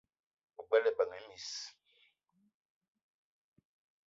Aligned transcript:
O 0.59 0.61
gbele 0.67 0.89
ebeng 0.93 1.13
e 1.17 1.19
miss: 1.27 1.51